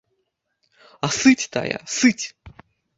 [1.09, 2.25] А сыць тая, сыць!